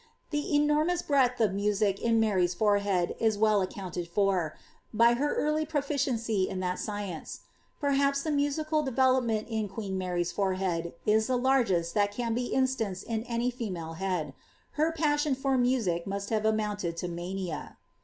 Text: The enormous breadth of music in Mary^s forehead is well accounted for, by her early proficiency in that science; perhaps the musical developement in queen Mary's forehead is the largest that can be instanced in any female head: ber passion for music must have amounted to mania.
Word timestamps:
The 0.31 0.55
enormous 0.55 1.03
breadth 1.03 1.39
of 1.39 1.53
music 1.53 1.99
in 1.99 2.19
Mary^s 2.19 2.55
forehead 2.55 3.13
is 3.19 3.37
well 3.37 3.61
accounted 3.61 4.07
for, 4.07 4.57
by 4.91 5.13
her 5.13 5.35
early 5.35 5.63
proficiency 5.63 6.49
in 6.49 6.59
that 6.61 6.79
science; 6.79 7.41
perhaps 7.79 8.23
the 8.23 8.31
musical 8.31 8.81
developement 8.81 9.47
in 9.47 9.69
queen 9.69 9.99
Mary's 9.99 10.31
forehead 10.31 10.95
is 11.05 11.27
the 11.27 11.37
largest 11.37 11.93
that 11.93 12.11
can 12.11 12.33
be 12.33 12.51
instanced 12.51 13.03
in 13.03 13.21
any 13.25 13.51
female 13.51 13.93
head: 13.93 14.33
ber 14.75 14.91
passion 14.91 15.35
for 15.35 15.55
music 15.55 16.07
must 16.07 16.31
have 16.31 16.45
amounted 16.45 16.97
to 16.97 17.07
mania. 17.07 17.77